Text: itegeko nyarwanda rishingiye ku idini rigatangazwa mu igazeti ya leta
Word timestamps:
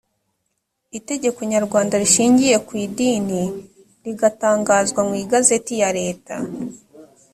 itegeko 0.97 1.39
nyarwanda 1.53 1.93
rishingiye 2.01 2.55
ku 2.67 2.73
idini 2.85 3.41
rigatangazwa 4.05 4.99
mu 5.07 5.13
igazeti 5.23 5.73
ya 5.81 5.89
leta 5.99 6.35